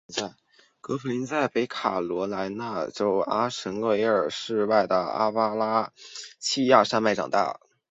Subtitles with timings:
[0.81, 5.93] 葛福临在北卡罗来纳州阿什维尔市外的阿巴拉
[6.39, 7.59] 契亚山脉长大。